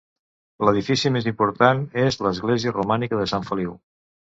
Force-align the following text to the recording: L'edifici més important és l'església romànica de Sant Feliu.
L'edifici 0.67 1.11
més 1.19 1.29
important 1.33 1.85
és 2.07 2.21
l'església 2.29 2.77
romànica 2.83 3.25
de 3.25 3.33
Sant 3.37 3.51
Feliu. 3.53 3.83